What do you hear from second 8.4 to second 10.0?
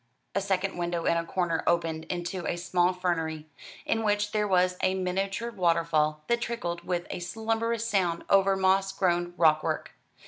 moss grown rockwork.